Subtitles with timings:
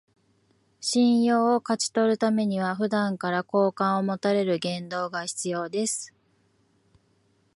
[0.79, 6.11] 信用を勝ち取るためには、普段から好感を持たれる言動が必要です